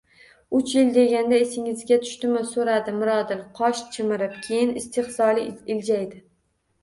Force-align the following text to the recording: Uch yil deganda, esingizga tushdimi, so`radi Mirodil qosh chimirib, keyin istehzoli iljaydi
Uch 0.59 0.71
yil 0.75 0.87
deganda, 0.93 1.41
esingizga 1.43 1.97
tushdimi, 2.05 2.41
so`radi 2.53 2.93
Mirodil 2.95 3.43
qosh 3.59 3.83
chimirib, 3.97 4.39
keyin 4.47 4.73
istehzoli 4.83 5.45
iljaydi 5.75 6.23